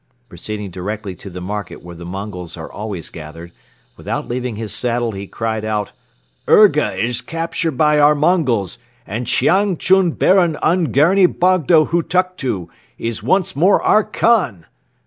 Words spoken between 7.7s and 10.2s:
by our Mongols and Chiang Chun